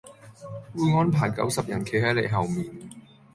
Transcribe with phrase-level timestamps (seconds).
[0.75, 2.65] 會安排九十人企喺你後面